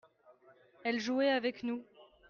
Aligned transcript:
elle 0.83 0.99
jouait 0.99 1.29
avec 1.29 1.61
nous. 1.61 1.85